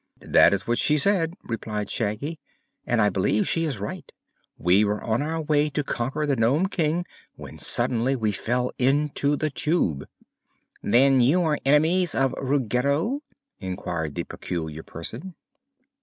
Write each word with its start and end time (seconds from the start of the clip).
"That 0.25 0.51
is 0.51 0.65
what 0.65 0.79
she 0.79 0.97
said," 0.97 1.35
replied 1.43 1.91
Shaggy, 1.91 2.39
"and 2.87 2.99
I 2.99 3.09
believe 3.09 3.47
she 3.47 3.65
is 3.65 3.77
right. 3.79 4.11
We 4.57 4.83
were 4.83 5.03
on 5.03 5.21
our 5.21 5.39
way 5.43 5.69
to 5.69 5.83
conquer 5.83 6.25
the 6.25 6.35
Nome 6.35 6.69
King 6.69 7.05
when 7.35 7.59
suddenly 7.59 8.15
we 8.15 8.31
fell 8.31 8.71
into 8.79 9.35
the 9.35 9.51
Tube." 9.51 10.05
"Then 10.81 11.21
you 11.21 11.43
are 11.43 11.59
enemies 11.65 12.15
of 12.15 12.33
Ruggedo?" 12.41 13.19
inquired 13.59 14.15
the 14.15 14.23
peculiar 14.23 14.81
Person. 14.81 15.35